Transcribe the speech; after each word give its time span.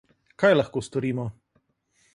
Kaj 0.43 0.51
lahko 0.55 0.83
storimo? 0.89 1.27